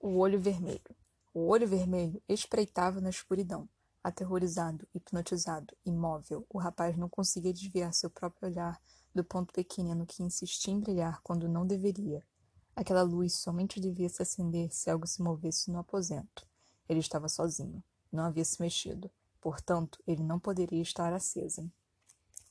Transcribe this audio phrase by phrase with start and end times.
[0.00, 0.96] O olho vermelho.
[1.34, 3.68] O olho vermelho espreitava na escuridão.
[4.02, 8.80] Aterrorizado, hipnotizado, imóvel, o rapaz não conseguia desviar seu próprio olhar
[9.12, 12.24] do ponto pequenino que insistia em brilhar quando não deveria.
[12.76, 16.46] Aquela luz somente devia se acender se algo se movesse no aposento.
[16.88, 17.82] Ele estava sozinho.
[18.10, 19.10] Não havia se mexido.
[19.40, 21.68] Portanto, ele não poderia estar acesa.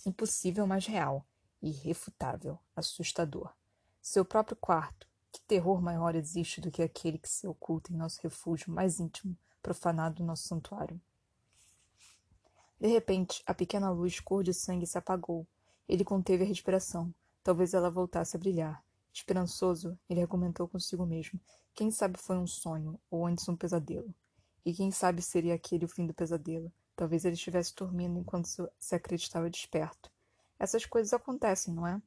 [0.05, 1.25] Impossível, mas real.
[1.61, 2.59] Irrefutável.
[2.75, 3.53] Assustador.
[4.01, 5.07] Seu próprio quarto.
[5.31, 9.37] Que terror maior existe do que aquele que se oculta em nosso refúgio mais íntimo,
[9.61, 10.99] profanado no nosso santuário?
[12.79, 15.47] De repente, a pequena luz cor de sangue se apagou.
[15.89, 17.13] Ele conteve a respiração.
[17.43, 18.83] Talvez ela voltasse a brilhar.
[19.11, 21.39] Esperançoso, ele argumentou consigo mesmo.
[21.73, 24.13] Quem sabe foi um sonho, ou antes um pesadelo.
[24.63, 26.71] E quem sabe seria aquele o fim do pesadelo.
[26.95, 28.47] Talvez ele estivesse dormindo enquanto
[28.77, 30.11] se acreditava desperto.
[30.59, 32.01] Essas coisas acontecem, não é?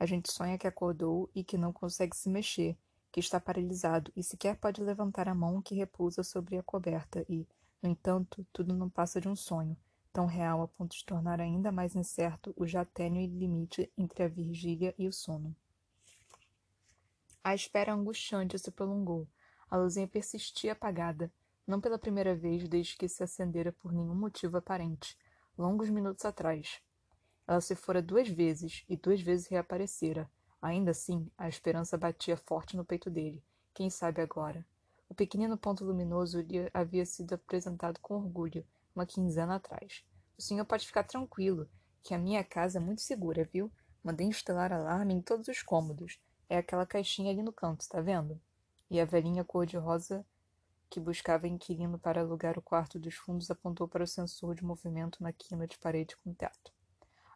[0.00, 2.74] A gente sonha que acordou e que não consegue se mexer,
[3.12, 7.46] que está paralisado e sequer pode levantar a mão que repousa sobre a coberta e,
[7.82, 9.76] no entanto, tudo não passa de um sonho,
[10.10, 14.28] tão real a ponto de tornar ainda mais incerto o já tênue limite entre a
[14.28, 15.54] vigília e o sono.
[17.44, 19.28] A espera angustiante se prolongou.
[19.70, 21.30] A luzinha persistia apagada,
[21.66, 25.14] não pela primeira vez desde que se acendera por nenhum motivo aparente,
[25.58, 26.80] longos minutos atrás.
[27.50, 30.30] Ela se fora duas vezes e duas vezes reaparecera.
[30.62, 33.42] Ainda assim, a esperança batia forte no peito dele.
[33.74, 34.64] Quem sabe agora?
[35.08, 40.04] O pequenino ponto luminoso lhe havia sido apresentado com orgulho, uma quinzena atrás.
[40.38, 41.68] O senhor pode ficar tranquilo,
[42.04, 43.68] que a minha casa é muito segura, viu?
[44.00, 46.20] Mandei instalar alarme em todos os cômodos.
[46.48, 48.40] É aquela caixinha ali no canto, está vendo?
[48.88, 50.24] E a velhinha cor-de-rosa
[50.88, 55.20] que buscava inquilino para alugar o quarto dos fundos apontou para o sensor de movimento
[55.20, 56.78] na quina de parede com teto.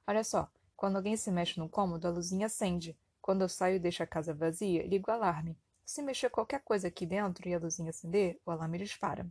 [0.07, 2.97] Olha só, quando alguém se mexe no cômodo, a luzinha acende.
[3.23, 5.57] Quando eu saio e deixo a casa vazia, ligo o alarme.
[5.85, 9.27] Se mexer qualquer coisa aqui dentro e a luzinha acender, o alarme dispara.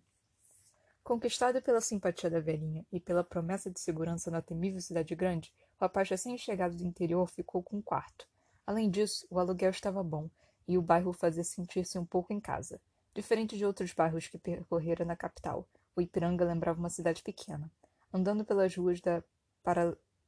[1.03, 5.81] Conquistado pela simpatia da velhinha e pela promessa de segurança na temível cidade grande, o
[5.81, 8.27] rapaz recém-chegado do interior ficou com um quarto.
[8.65, 10.29] Além disso, o aluguel estava bom
[10.67, 12.79] e o bairro fazia sentir-se um pouco em casa.
[13.13, 17.69] Diferente de outros bairros que percorrera na capital, o Ipiranga lembrava uma cidade pequena.
[18.11, 19.21] Andando pelas ruas da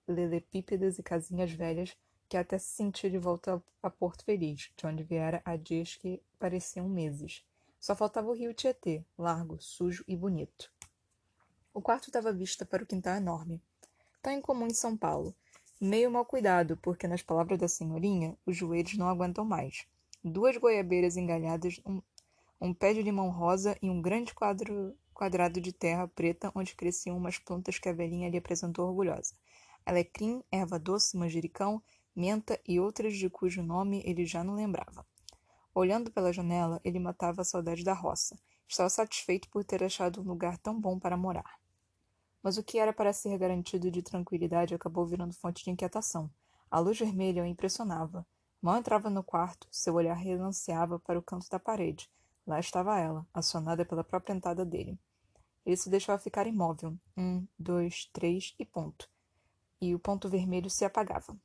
[0.05, 1.97] paralelepípedas e casinhas velhas,
[2.29, 6.21] que até se sentia de volta a Porto Feliz, de onde viera há dias que
[6.39, 7.43] pareciam meses.
[7.79, 10.71] Só faltava o rio Tietê, largo, sujo e bonito.
[11.73, 13.61] O quarto dava vista para o quintal enorme,
[14.21, 15.35] tão incomum em São Paulo,
[15.79, 19.85] meio mal cuidado, porque, nas palavras da senhorinha, os joelhos não aguentam mais.
[20.23, 22.01] Duas goiabeiras engalhadas, um,
[22.59, 27.17] um pé de limão rosa e um grande quadro, quadrado de terra preta onde cresciam
[27.17, 29.35] umas plantas que a velhinha lhe apresentou orgulhosa.
[29.85, 31.81] Alecrim, erva doce, manjericão,
[32.15, 35.05] menta e outras de cujo nome ele já não lembrava.
[35.73, 38.39] Olhando pela janela, ele matava a saudade da roça.
[38.67, 41.59] Estava satisfeito por ter achado um lugar tão bom para morar.
[42.41, 46.31] Mas o que era para ser garantido de tranquilidade acabou virando fonte de inquietação.
[46.71, 48.25] A luz vermelha o impressionava.
[48.61, 52.09] Mal entrava no quarto, seu olhar relanceava para o canto da parede.
[52.47, 54.97] Lá estava ela, acionada pela própria entrada dele.
[55.65, 56.97] Ele se deixava ficar imóvel.
[57.17, 59.09] Um, dois, três e ponto.
[59.85, 61.37] E o ponto vermelho se apagava.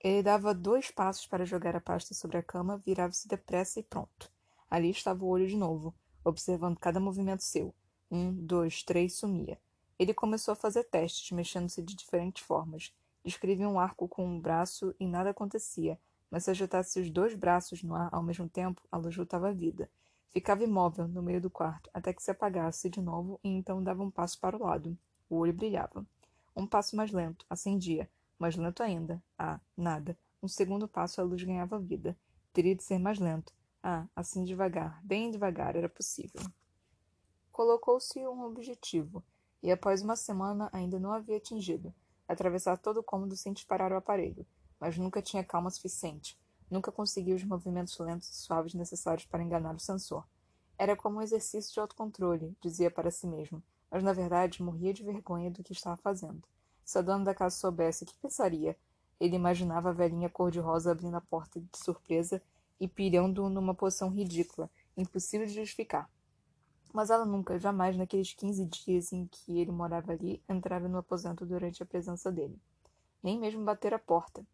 [0.00, 4.32] Ele dava dois passos para jogar a pasta sobre a cama, virava-se depressa e pronto.
[4.70, 7.74] Ali estava o olho de novo, observando cada movimento seu.
[8.10, 9.60] Um, dois, três, sumia.
[9.98, 12.94] Ele começou a fazer testes, mexendo-se de diferentes formas.
[13.22, 16.00] Descrevia um arco com um braço e nada acontecia,
[16.30, 19.52] mas se agitasse os dois braços no ar ao mesmo tempo, a luz voltava à
[19.52, 19.90] vida.
[20.30, 24.02] Ficava imóvel no meio do quarto, até que se apagasse de novo e então dava
[24.02, 24.96] um passo para o lado.
[25.28, 26.06] O olho brilhava.
[26.54, 28.08] Um passo mais lento, acendia
[28.38, 29.22] mais lento ainda.
[29.38, 30.18] Ah, nada.
[30.42, 32.18] Um segundo passo a luz ganhava vida.
[32.52, 33.54] Teria de ser mais lento.
[33.82, 36.42] Ah, assim devagar, bem devagar, era possível.
[37.52, 39.22] Colocou-se um objetivo,
[39.62, 41.94] e após uma semana ainda não havia atingido
[42.26, 44.46] atravessar todo o cômodo sem disparar o aparelho,
[44.80, 46.38] mas nunca tinha calma suficiente.
[46.70, 50.26] Nunca conseguia os movimentos lentos e suaves necessários para enganar o sensor.
[50.78, 53.62] Era como um exercício de autocontrole, dizia para si mesmo,
[53.92, 56.42] mas na verdade morria de vergonha do que estava fazendo.
[56.82, 58.74] Se a dona da casa soubesse, que pensaria?
[59.20, 62.42] Ele imaginava a velhinha cor-de-rosa abrindo a porta de surpresa
[62.80, 66.10] e pirando numa posição ridícula, impossível de justificar.
[66.92, 71.44] Mas ela nunca, jamais, naqueles quinze dias em que ele morava ali, entrava no aposento
[71.44, 72.58] durante a presença dele.
[73.22, 74.44] Nem mesmo bater a porta.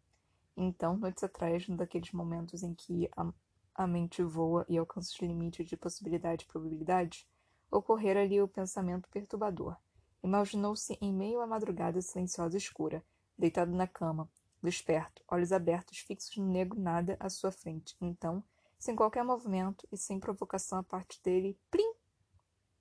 [0.55, 3.31] Então, noites atrás, num daqueles momentos em que a,
[3.73, 7.25] a mente voa e alcança os limites de possibilidade e probabilidade,
[7.71, 9.75] ocorrera-lhe o pensamento perturbador.
[10.23, 13.03] Imaginou-se em meio à madrugada silenciosa e escura,
[13.37, 14.29] deitado na cama,
[14.61, 17.95] desperto, olhos abertos, fixos no negro nada à sua frente.
[18.01, 18.43] Então,
[18.77, 21.93] sem qualquer movimento e sem provocação a parte dele, plim!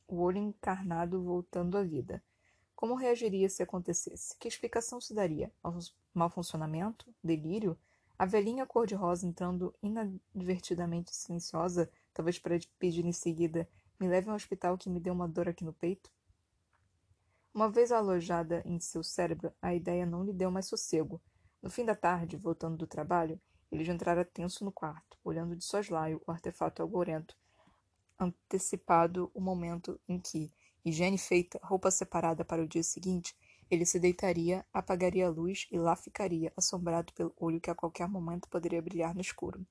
[0.06, 2.22] O olho encarnado voltando à vida.
[2.74, 4.36] Como reagiria se acontecesse?
[4.38, 5.52] Que explicação se daria?
[6.14, 7.12] Mal funcionamento?
[7.22, 7.76] Delírio?
[8.18, 13.68] A velhinha cor-de-rosa entrando inadvertidamente silenciosa, talvez para pedir em seguida:
[13.98, 16.10] me leve ao hospital que me deu uma dor aqui no peito?
[17.52, 21.20] Uma vez alojada em seu cérebro, a ideia não lhe deu mais sossego.
[21.60, 23.40] No fim da tarde, voltando do trabalho,
[23.70, 27.36] ele já entrara tenso no quarto, olhando de soslaio o artefato algorento,
[28.18, 30.52] antecipado o momento em que,
[30.84, 33.36] higiene feita, roupa separada para o dia seguinte,
[33.70, 38.08] ele se deitaria, apagaria a luz e lá ficaria, assombrado pelo olho que a qualquer
[38.08, 39.66] momento poderia brilhar no escuro.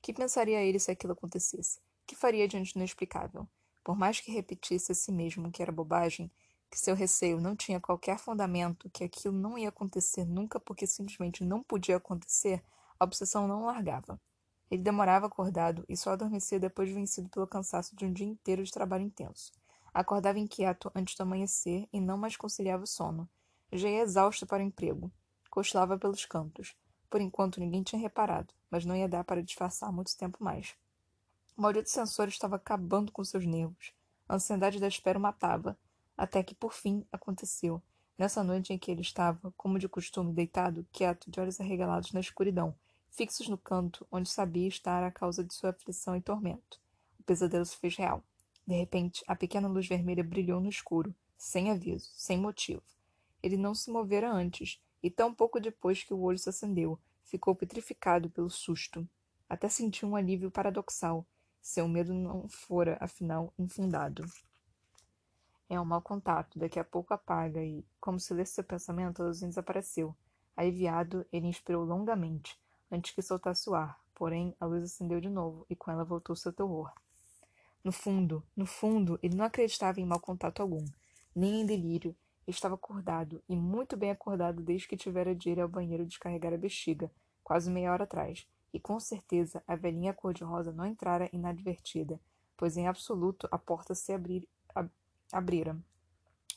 [0.00, 1.80] Que pensaria ele se aquilo acontecesse?
[2.06, 3.48] Que faria diante do inexplicável?
[3.84, 6.30] Por mais que repetisse a si mesmo que era bobagem,
[6.70, 11.44] que seu receio não tinha qualquer fundamento, que aquilo não ia acontecer nunca porque simplesmente
[11.44, 12.64] não podia acontecer,
[12.98, 14.20] a obsessão não largava.
[14.70, 18.64] Ele demorava acordado e só adormecia depois de vencido pelo cansaço de um dia inteiro
[18.64, 19.52] de trabalho intenso.
[19.92, 23.28] Acordava inquieto antes do amanhecer e não mais conciliava o sono.
[23.70, 25.12] Já ia exausto para o emprego.
[25.50, 26.74] Cochilava pelos cantos.
[27.10, 30.74] Por enquanto ninguém tinha reparado, mas não ia dar para disfarçar muito tempo mais.
[31.62, 33.92] O maldito sensor estava acabando com seus nervos.
[34.28, 35.78] A ansiedade da espera o matava,
[36.16, 37.80] até que, por fim, aconteceu.
[38.18, 42.18] Nessa noite em que ele estava, como de costume, deitado, quieto, de olhos arregalados na
[42.18, 42.74] escuridão,
[43.08, 46.80] fixos no canto onde sabia estar a causa de sua aflição e tormento.
[47.20, 48.24] O pesadelo se fez real.
[48.66, 52.82] De repente, a pequena luz vermelha brilhou no escuro, sem aviso, sem motivo.
[53.40, 57.54] Ele não se movera antes, e tão pouco depois que o olho se acendeu, ficou
[57.54, 59.08] petrificado pelo susto.
[59.48, 61.24] Até sentiu um alívio paradoxal.
[61.62, 64.24] Seu medo não fora, afinal, infundado.
[65.70, 69.26] É um mau contato, daqui a pouco apaga e, como se lesse seu pensamento, a
[69.26, 70.14] luzinha desapareceu.
[70.56, 72.60] Aliviado, ele inspirou longamente,
[72.90, 76.34] antes que soltasse o ar, porém a luz acendeu de novo e com ela voltou
[76.34, 76.92] seu terror.
[77.84, 80.84] No fundo, no fundo, ele não acreditava em mau contato algum,
[81.34, 82.10] nem em delírio.
[82.44, 86.52] Ele estava acordado, e muito bem acordado desde que tivera de ir ao banheiro descarregar
[86.52, 87.08] a bexiga,
[87.44, 92.20] quase meia hora atrás, e com certeza a velhinha cor-de-rosa não entrara inadvertida,
[92.56, 94.48] pois em absoluto a porta se abrir,
[95.32, 95.78] abrira.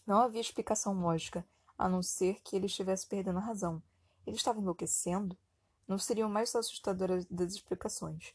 [0.05, 1.45] Não havia explicação lógica,
[1.77, 3.81] a não ser que ele estivesse perdendo a razão.
[4.25, 5.37] Ele estava enlouquecendo?
[5.87, 8.33] Não seriam mais assustadoras das explicações.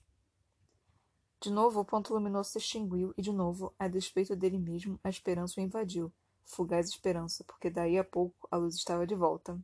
[1.40, 5.08] De novo o ponto luminoso se extinguiu e de novo, a despeito dele mesmo, a
[5.08, 6.12] esperança o invadiu.
[6.44, 9.58] Fugaz esperança, porque daí a pouco a luz estava de volta.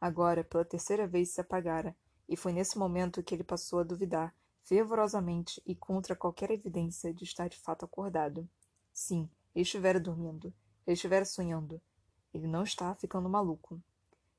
[0.00, 1.96] Agora, pela terceira vez, se apagara,
[2.28, 7.24] e foi nesse momento que ele passou a duvidar, fervorosamente e contra qualquer evidência de
[7.24, 8.48] estar de fato acordado.
[8.92, 10.52] Sim, ele estivera dormindo.
[10.86, 11.80] Ele estivera sonhando.
[12.32, 13.80] Ele não estava ficando maluco.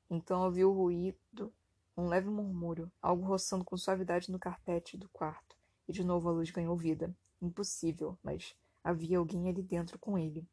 [0.09, 1.53] Então ouviu o ruído,
[1.95, 5.55] um leve murmúrio, algo roçando com suavidade no carpete do quarto,
[5.87, 7.15] e de novo a luz ganhou vida.
[7.41, 10.47] Impossível, mas havia alguém ali dentro com ele.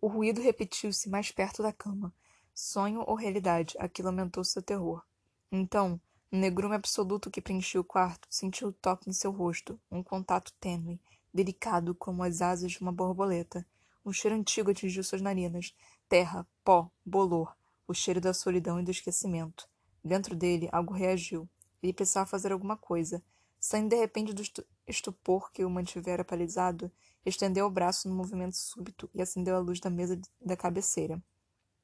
[0.00, 2.12] O ruído repetiu-se mais perto da cama.
[2.54, 5.05] Sonho ou realidade, aquilo aumentou seu terror.
[5.50, 6.00] Então,
[6.30, 10.52] no negrume absoluto que preenchia o quarto, sentiu o toque em seu rosto, um contato
[10.60, 11.00] tênue,
[11.32, 13.66] delicado como as asas de uma borboleta.
[14.04, 15.74] Um cheiro antigo atingiu suas narinas.
[16.08, 17.56] Terra, pó, bolor,
[17.86, 19.68] o cheiro da solidão e do esquecimento.
[20.04, 21.48] Dentro dele, algo reagiu.
[21.82, 23.22] Ele precisava fazer alguma coisa.
[23.58, 24.42] Saindo de repente do
[24.86, 26.90] estupor que o mantivera paralisado,
[27.24, 31.22] estendeu o braço num movimento súbito e acendeu a luz da mesa da cabeceira.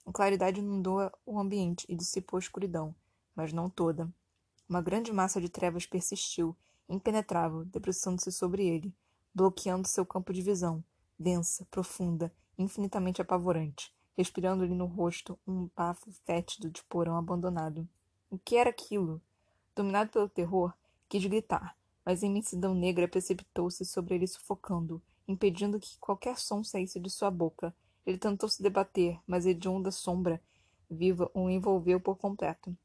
[0.05, 2.95] A claridade inundou o ambiente e dissipou a escuridão,
[3.35, 4.13] mas não toda.
[4.69, 6.57] Uma grande massa de trevas persistiu,
[6.89, 8.95] impenetrável, debruçando-se sobre ele,
[9.35, 10.83] bloqueando seu campo de visão,
[11.19, 17.89] densa, profunda, infinitamente apavorante, respirando-lhe no rosto um bafo fétido de porão abandonado.
[18.31, 19.21] O que era aquilo?
[19.75, 20.73] Dominado pelo terror,
[21.09, 27.01] quis gritar, mas a imensidão negra precipitou-se sobre ele sufocando, impedindo que qualquer som saísse
[27.01, 27.75] de sua boca.
[28.05, 30.43] Ele tentou se debater, mas a hedionda sombra
[30.91, 32.77] viva o envolveu por completo.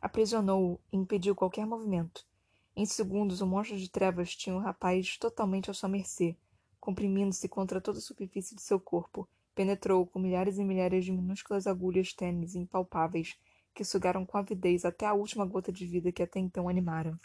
[0.00, 2.26] Aprisionou-o e impediu qualquer movimento.
[2.74, 6.36] Em segundos, o monstro de trevas tinha o rapaz totalmente à sua mercê.
[6.78, 11.66] Comprimindo-se contra toda a superfície de seu corpo, penetrou com milhares e milhares de minúsculas
[11.66, 13.38] agulhas tênues e impalpáveis,
[13.74, 17.18] que sugaram com avidez até a última gota de vida que até então animara.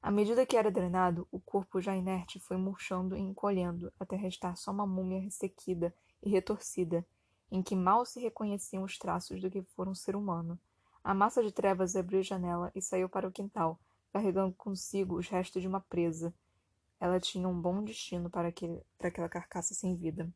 [0.00, 4.56] À medida que era drenado, o corpo já inerte foi murchando e encolhendo, até restar
[4.56, 7.04] só uma múmia ressequida e retorcida,
[7.50, 10.58] em que mal se reconheciam os traços do que fora um ser humano.
[11.06, 13.78] A massa de trevas abriu a janela e saiu para o quintal,
[14.12, 16.34] carregando consigo os restos de uma presa.
[16.98, 20.28] Ela tinha um bom destino para, aquele, para aquela carcaça sem vida.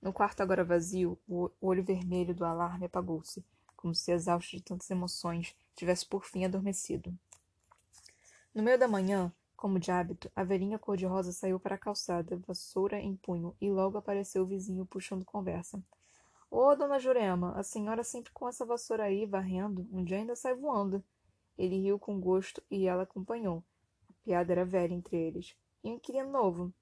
[0.00, 3.44] No quarto agora vazio, o olho vermelho do alarme apagou-se,
[3.76, 7.12] como se exausto de tantas emoções tivesse por fim adormecido.
[8.54, 13.00] No meio da manhã, como de hábito, a velhinha cor-de-rosa saiu para a calçada, vassoura
[13.00, 15.82] em punho, e logo apareceu o vizinho puxando conversa.
[16.50, 20.52] Ô, dona Jurema, a senhora sempre com essa vassoura aí, varrendo, um dia ainda sai
[20.52, 21.02] voando.
[21.56, 23.62] Ele riu com gosto e ela acompanhou.
[24.08, 25.56] A piada era velha entre eles.
[25.84, 26.74] E um inquilino novo?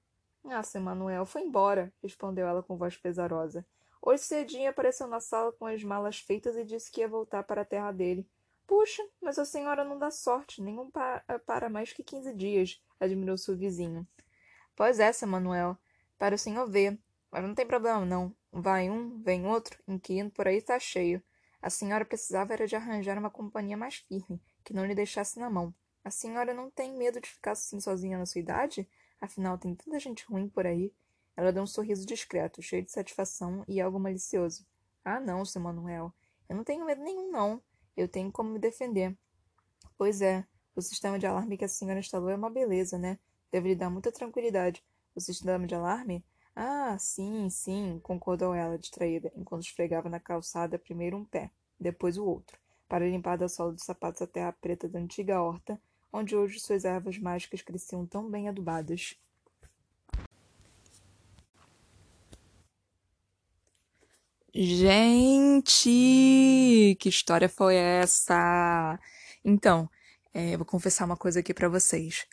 [0.45, 3.63] Ah, seu Manuel, foi embora, respondeu ela com voz pesarosa.
[4.01, 7.61] Hoje cedinho apareceu na sala com as malas feitas e disse que ia voltar para
[7.61, 8.27] a terra dele.
[8.65, 13.37] Puxa, mas a senhora não dá sorte, nenhum pa para mais que quinze dias, admirou
[13.37, 14.07] seu vizinho.
[14.75, 15.77] Pois é, seu Manuel,
[16.17, 16.97] para o senhor ver.
[17.31, 18.35] Mas não tem problema, não.
[18.51, 21.21] Vai um, vem outro, inquilino por aí está cheio.
[21.61, 25.49] A senhora precisava era de arranjar uma companhia mais firme, que não lhe deixasse na
[25.49, 25.73] mão.
[26.03, 28.89] A senhora não tem medo de ficar assim sozinha na sua idade?
[29.19, 30.93] Afinal, tem tanta gente ruim por aí.
[31.35, 34.65] Ela deu um sorriso discreto, cheio de satisfação e algo malicioso.
[35.03, 36.13] Ah, não, seu Manuel.
[36.47, 37.61] Eu não tenho medo nenhum, não.
[37.95, 39.17] Eu tenho como me defender.
[39.97, 40.45] Pois é,
[40.75, 43.19] o sistema de alarme que a senhora instalou é uma beleza, né?
[43.51, 44.83] Deve lhe dar muita tranquilidade.
[45.13, 46.23] O sistema de alarme?
[46.55, 52.25] Ah, sim, sim, concordou ela, distraída, enquanto esfregava na calçada primeiro um pé, depois o
[52.25, 55.81] outro, para limpar da sola dos sapatos a terra preta da antiga horta,
[56.13, 59.15] onde hoje suas ervas mágicas cresciam tão bem adubadas.
[64.53, 65.89] Gente,
[66.99, 68.99] que história foi essa?
[69.45, 69.89] Então,
[70.33, 72.27] é, vou confessar uma coisa aqui para vocês.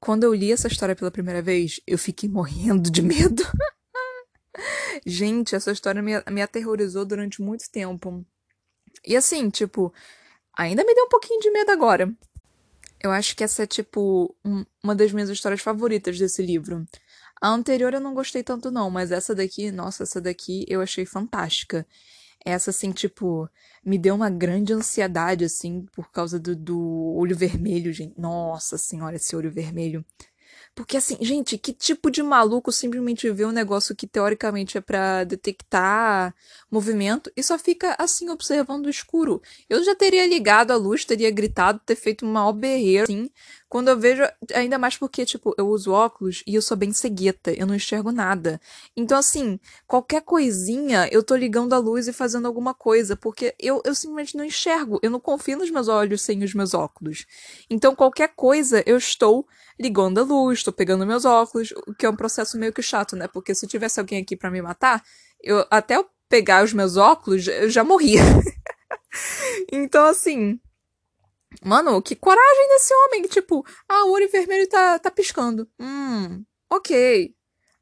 [0.00, 3.42] Quando eu li essa história pela primeira vez, eu fiquei morrendo de medo.
[5.04, 8.24] Gente, essa história me, me aterrorizou durante muito tempo.
[9.06, 9.92] E assim, tipo,
[10.56, 12.12] ainda me deu um pouquinho de medo agora.
[13.02, 16.86] Eu acho que essa é, tipo, um, uma das minhas histórias favoritas desse livro.
[17.40, 21.04] A anterior eu não gostei tanto, não, mas essa daqui, nossa, essa daqui eu achei
[21.04, 21.86] fantástica.
[22.44, 23.48] Essa, assim, tipo,
[23.84, 28.18] me deu uma grande ansiedade, assim, por causa do, do olho vermelho, gente.
[28.18, 30.04] Nossa senhora, esse olho vermelho.
[30.76, 35.24] Porque assim, gente, que tipo de maluco simplesmente vê um negócio que teoricamente é para
[35.24, 36.34] detectar
[36.70, 39.40] movimento e só fica assim observando o escuro?
[39.70, 43.30] Eu já teria ligado a luz, teria gritado, ter feito uma berreira assim,
[43.68, 44.22] quando eu vejo,
[44.54, 48.12] ainda mais porque, tipo, eu uso óculos e eu sou bem cegueta, eu não enxergo
[48.12, 48.60] nada.
[48.96, 53.82] Então, assim, qualquer coisinha, eu tô ligando a luz e fazendo alguma coisa, porque eu,
[53.84, 57.26] eu simplesmente não enxergo, eu não confio nos meus olhos sem os meus óculos.
[57.68, 59.46] Então, qualquer coisa, eu estou
[59.78, 63.16] ligando a luz, tô pegando meus óculos, o que é um processo meio que chato,
[63.16, 63.26] né?
[63.26, 65.02] Porque se tivesse alguém aqui para me matar,
[65.42, 68.22] eu até eu pegar os meus óculos, eu já morria.
[69.72, 70.60] então, assim.
[71.64, 73.22] Mano, que coragem desse homem.
[73.22, 75.68] Tipo, ah, o olho vermelho tá, tá piscando.
[75.78, 77.34] Hum, ok.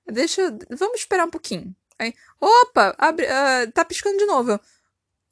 [0.07, 0.57] Deixa.
[0.71, 1.75] Vamos esperar um pouquinho.
[1.99, 4.59] Aí, opa, abre, uh, tá piscando de novo.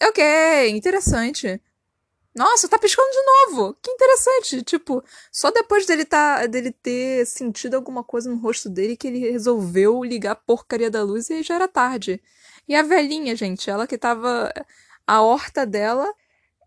[0.02, 1.60] Ok, interessante.
[2.34, 3.76] Nossa, tá piscando de novo.
[3.82, 4.62] Que interessante.
[4.62, 9.30] Tipo, só depois dele tá dele ter sentido alguma coisa no rosto dele que ele
[9.30, 12.22] resolveu ligar a porcaria da luz e já era tarde.
[12.66, 14.50] E a velhinha, gente, ela que tava
[15.06, 16.12] a horta dela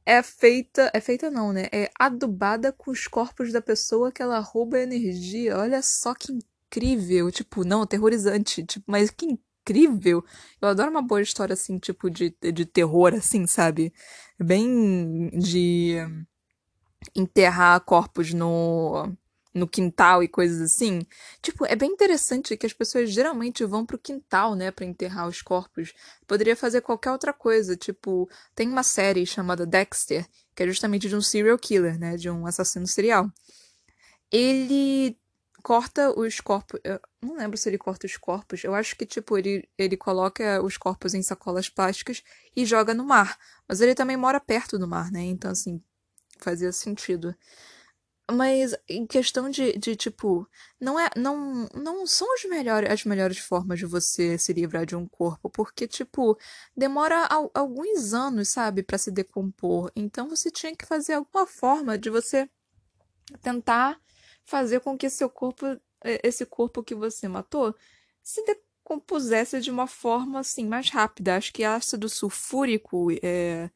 [0.06, 1.68] é feita, é feita não, né?
[1.72, 5.58] É adubada com os corpos da pessoa que ela rouba energia.
[5.58, 10.24] Olha só que incrível, tipo, não, aterrorizante, tipo, mas que incrível.
[10.62, 13.94] Eu adoro uma boa história assim, tipo de de terror assim, sabe?
[14.40, 15.98] bem de
[17.16, 19.12] enterrar corpos no,
[19.56, 21.02] no quintal e coisas assim.
[21.42, 25.42] Tipo, é bem interessante que as pessoas geralmente vão pro quintal, né, para enterrar os
[25.42, 25.94] corpos.
[26.28, 31.16] Poderia fazer qualquer outra coisa, tipo, tem uma série chamada Dexter, que é justamente de
[31.16, 33.32] um serial killer, né, de um assassino serial.
[34.30, 35.18] Ele
[35.64, 36.80] corta os corpos.
[36.84, 38.64] Eu não lembro se ele corta os corpos.
[38.64, 42.22] Eu acho que, tipo, ele, ele coloca os corpos em sacolas plásticas
[42.56, 43.38] e joga no mar.
[43.68, 45.22] Mas ele também mora perto do mar, né?
[45.22, 45.82] Então, assim,
[46.40, 47.34] fazia sentido.
[48.32, 53.38] Mas em questão de, de tipo, não é, não, não são as melhores, as melhores
[53.38, 56.36] formas de você se livrar de um corpo, porque tipo,
[56.76, 59.92] demora al, alguns anos, sabe, para se decompor.
[59.96, 62.50] Então você tinha que fazer alguma forma de você
[63.42, 64.00] tentar
[64.44, 65.66] fazer com que seu corpo,
[66.24, 67.76] esse corpo que você matou,
[68.24, 71.36] se decompusesse de uma forma assim mais rápida.
[71.36, 73.70] Acho que ácido sulfúrico é,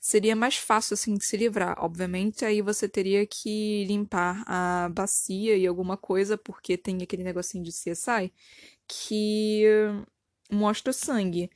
[0.00, 1.76] seria mais fácil assim de se livrar.
[1.78, 7.62] Obviamente, aí você teria que limpar a bacia e alguma coisa, porque tem aquele negocinho
[7.62, 8.32] de CSI
[8.88, 9.64] que
[10.50, 11.50] mostra o sangue.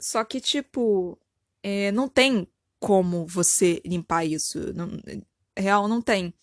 [0.00, 1.18] Só que, tipo,
[1.62, 2.46] é, não tem
[2.78, 4.72] como você limpar isso.
[4.74, 4.90] Não,
[5.56, 6.34] real, não tem.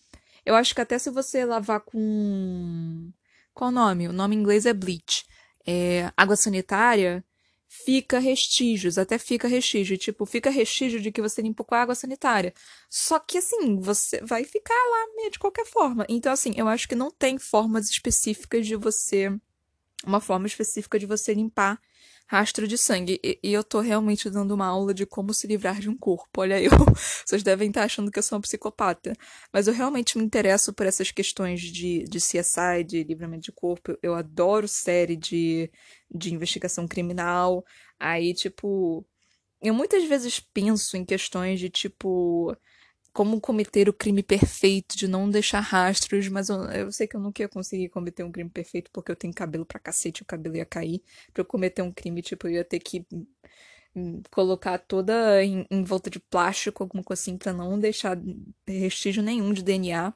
[0.44, 3.10] Eu acho que até se você lavar com.
[3.54, 4.08] Qual o nome?
[4.08, 5.24] O nome em inglês é bleach.
[5.66, 7.24] É, água sanitária.
[7.68, 11.94] Fica restígios, até fica restígio, tipo, fica restígio de que você limpou com a água
[11.94, 12.54] sanitária.
[12.88, 16.06] Só que assim, você vai ficar lá de qualquer forma.
[16.08, 19.30] Então, assim, eu acho que não tem formas específicas de você.
[20.04, 21.80] Uma forma específica de você limpar
[22.26, 23.20] rastro de sangue.
[23.22, 26.40] E, e, eu tô realmente dando uma aula de como se livrar de um corpo.
[26.40, 26.70] Olha, eu.
[27.24, 29.12] Vocês devem estar achando que eu sou um psicopata.
[29.52, 33.96] Mas eu realmente me interesso por essas questões de, de CSI, de livramento de corpo.
[34.02, 35.70] Eu adoro série de,
[36.12, 37.64] de investigação criminal.
[37.98, 39.06] Aí, tipo.
[39.62, 42.54] Eu muitas vezes penso em questões de tipo
[43.16, 47.20] como cometer o crime perfeito, de não deixar rastros, mas eu, eu, sei que eu
[47.20, 50.54] nunca ia conseguir cometer um crime perfeito porque eu tenho cabelo pra cacete, o cabelo
[50.54, 51.02] ia cair.
[51.32, 53.06] Pra eu cometer um crime, tipo, eu ia ter que
[53.94, 58.18] hum, colocar toda em, em volta de plástico, alguma coisa assim, pra não deixar
[58.68, 60.12] restígio nenhum de DNA.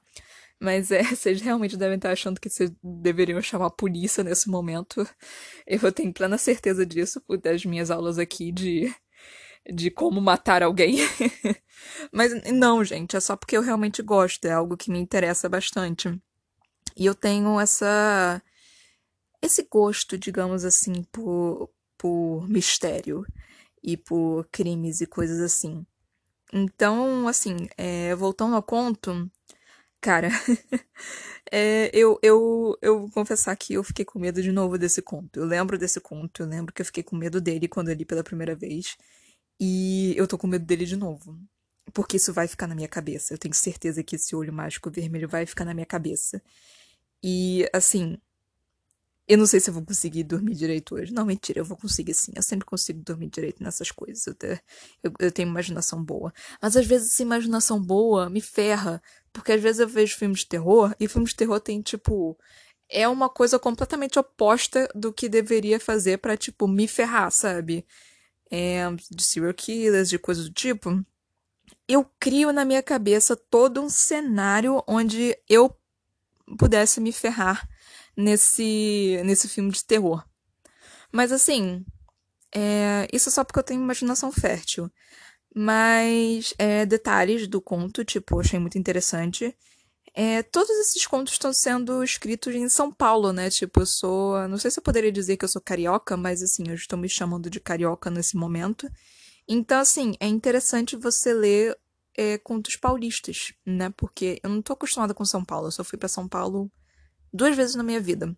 [0.61, 5.09] Mas é, vocês realmente devem estar achando que vocês deveriam chamar a polícia nesse momento.
[5.67, 8.95] Eu tenho plena certeza disso, por das minhas aulas aqui de
[9.69, 10.99] de como matar alguém.
[12.13, 16.09] Mas não, gente, é só porque eu realmente gosto, é algo que me interessa bastante.
[16.97, 18.43] E eu tenho essa
[19.43, 23.25] esse gosto, digamos assim, por, por mistério
[23.83, 25.87] e por crimes e coisas assim.
[26.53, 29.31] Então, assim, é, voltando ao conto,
[30.01, 30.29] cara,
[31.51, 35.41] é, eu, eu, eu vou confessar que eu fiquei com medo de novo desse conto.
[35.41, 38.05] Eu lembro desse conto, eu lembro que eu fiquei com medo dele quando eu li
[38.05, 38.97] pela primeira vez.
[39.61, 41.39] E eu tô com medo dele de novo.
[41.93, 43.35] Porque isso vai ficar na minha cabeça.
[43.35, 46.43] Eu tenho certeza que esse olho mágico vermelho vai ficar na minha cabeça.
[47.23, 48.19] E, assim.
[49.29, 51.13] Eu não sei se eu vou conseguir dormir direito hoje.
[51.13, 52.33] Não, mentira, eu vou conseguir sim.
[52.35, 54.27] Eu sempre consigo dormir direito nessas coisas.
[54.27, 54.35] Eu,
[55.05, 56.33] eu, eu tenho imaginação boa.
[56.61, 59.01] Mas às vezes essa imaginação boa me ferra.
[59.33, 62.37] Porque às vezes eu vejo filmes de terror e filmes de terror tem, tipo.
[62.89, 67.87] É uma coisa completamente oposta do que deveria fazer para tipo, me ferrar, sabe?
[68.51, 71.05] É, de serial killers, de coisas do tipo,
[71.87, 75.75] eu crio na minha cabeça todo um cenário onde eu
[76.59, 77.69] pudesse me ferrar
[78.17, 80.25] nesse, nesse filme de terror.
[81.13, 81.85] Mas assim,
[82.55, 84.91] é, isso é só porque eu tenho imaginação fértil.
[85.55, 89.57] Mas é, detalhes do conto, tipo, achei muito interessante.
[90.13, 93.49] É, todos esses contos estão sendo escritos em São Paulo, né?
[93.49, 94.49] Tipo, eu sou.
[94.49, 97.09] Não sei se eu poderia dizer que eu sou carioca, mas assim, eu estou me
[97.09, 98.91] chamando de carioca nesse momento.
[99.49, 101.79] Então, assim, é interessante você ler
[102.17, 103.91] é, contos paulistas, né?
[103.97, 105.69] Porque eu não tô acostumada com São Paulo.
[105.69, 106.71] Eu só fui para São Paulo
[107.33, 108.37] duas vezes na minha vida.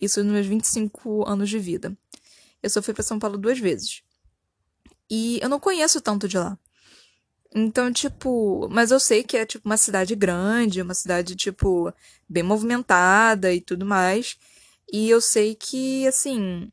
[0.00, 1.96] Isso nos meus 25 anos de vida.
[2.62, 4.02] Eu só fui para São Paulo duas vezes.
[5.08, 6.58] E eu não conheço tanto de lá.
[7.54, 11.92] Então, tipo, mas eu sei que é tipo uma cidade grande, uma cidade tipo
[12.28, 14.38] bem movimentada e tudo mais.
[14.92, 16.70] E eu sei que assim,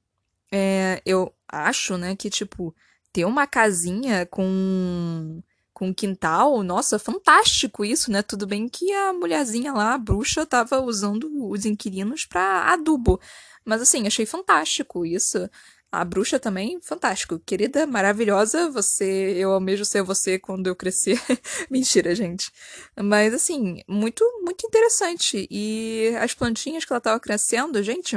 [0.52, 2.76] é, eu acho, né, que tipo
[3.14, 5.42] ter uma casinha com
[5.74, 8.22] com quintal, nossa, fantástico isso, né?
[8.22, 13.20] Tudo bem que a mulherzinha lá, a bruxa, tava usando os inquilinos para adubo.
[13.64, 15.50] Mas assim, achei fantástico isso.
[15.92, 17.40] A bruxa também, fantástico.
[17.40, 21.20] Querida, maravilhosa, você, eu almejo ser você quando eu crescer.
[21.70, 22.52] Mentira, gente.
[22.96, 25.48] Mas assim, muito, muito interessante.
[25.50, 28.16] E as plantinhas que ela tava crescendo, gente,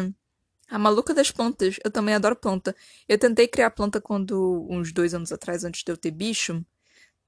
[0.68, 1.76] a maluca das plantas.
[1.82, 2.76] Eu também adoro planta.
[3.08, 6.62] Eu tentei criar planta quando, uns dois anos atrás, antes de eu ter bicho.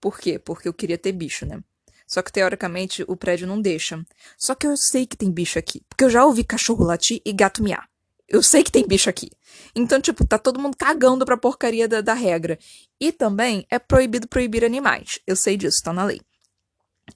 [0.01, 0.39] Por quê?
[0.39, 1.63] Porque eu queria ter bicho, né?
[2.07, 4.05] Só que teoricamente o prédio não deixa.
[4.37, 5.83] Só que eu sei que tem bicho aqui.
[5.89, 7.89] Porque eu já ouvi cachorro latir e gato miar.
[8.29, 9.31] Eu sei que tem bicho aqui.
[9.75, 12.59] Então, tipo, tá todo mundo cagando pra porcaria da, da regra.
[13.01, 15.21] E também é proibido proibir animais.
[15.27, 16.21] Eu sei disso, tá na lei.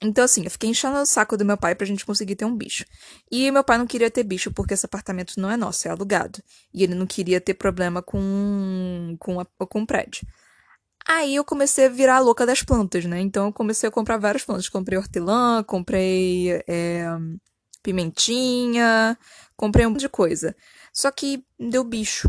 [0.03, 2.55] Então, assim, eu fiquei enchendo o saco do meu pai pra gente conseguir ter um
[2.55, 2.85] bicho.
[3.31, 6.43] E meu pai não queria ter bicho porque esse apartamento não é nosso, é alugado.
[6.75, 10.27] E ele não queria ter problema com, com, com o prédio.
[11.07, 13.19] Aí eu comecei a virar a louca das plantas, né?
[13.21, 14.69] Então eu comecei a comprar várias plantas.
[14.69, 17.07] Comprei hortelã, comprei é,
[17.83, 19.19] pimentinha,
[19.57, 20.55] comprei um monte de coisa.
[20.99, 22.29] Só que deu bicho.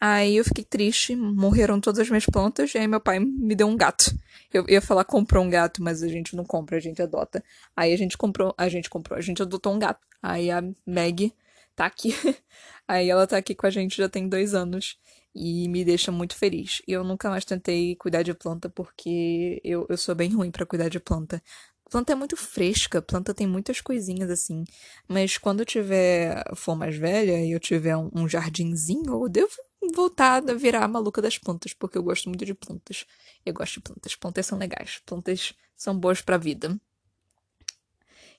[0.00, 3.66] Aí eu fiquei triste, morreram todas as minhas plantas, e aí meu pai me deu
[3.66, 4.16] um gato.
[4.52, 7.42] Eu ia falar comprou um gato, mas a gente não compra, a gente adota.
[7.74, 10.06] Aí a gente comprou, a gente comprou, a gente adotou um gato.
[10.22, 11.34] Aí a Meg
[11.74, 12.14] tá aqui.
[12.86, 14.96] Aí ela tá aqui com a gente já tem dois anos
[15.34, 16.82] e me deixa muito feliz.
[16.86, 20.88] Eu nunca mais tentei cuidar de planta porque eu, eu sou bem ruim para cuidar
[20.88, 21.42] de planta.
[21.90, 24.64] Planta é muito fresca, planta tem muitas coisinhas assim.
[25.06, 29.52] Mas quando eu tiver, for mais velha e eu tiver um, um jardinzinho, eu devo
[29.94, 33.04] voltar a virar a maluca das plantas, porque eu gosto muito de plantas.
[33.44, 34.16] Eu gosto de plantas.
[34.16, 35.00] Plantas são legais.
[35.04, 36.78] Plantas são boas pra vida.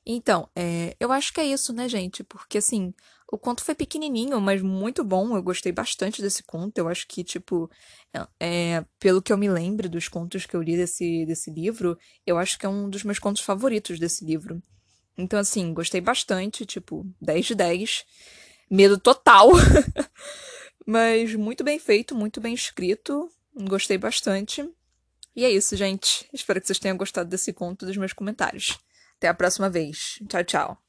[0.06, 2.24] Então, é, eu acho que é isso, né, gente?
[2.24, 2.94] Porque, assim,
[3.32, 5.36] o conto foi pequenininho, mas muito bom.
[5.36, 6.78] Eu gostei bastante desse conto.
[6.78, 7.70] Eu acho que, tipo,
[8.14, 11.98] é, é, pelo que eu me lembro dos contos que eu li desse, desse livro,
[12.26, 14.62] eu acho que é um dos meus contos favoritos desse livro.
[15.18, 18.06] Então, assim, gostei bastante, tipo, 10 de 10.
[18.70, 19.50] Medo total.
[20.86, 23.28] mas muito bem feito, muito bem escrito.
[23.56, 24.68] Gostei bastante.
[25.36, 26.28] E é isso, gente.
[26.32, 28.78] Espero que vocês tenham gostado desse conto dos meus comentários.
[29.18, 30.20] Até a próxima vez.
[30.30, 30.85] Tchau, tchau.